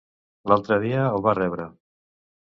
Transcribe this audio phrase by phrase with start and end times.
[0.51, 1.67] L'altre dia el va rebre.